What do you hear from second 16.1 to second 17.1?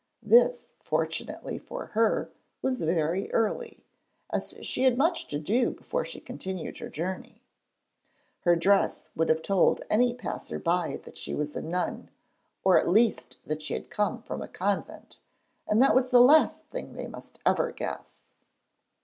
last thing they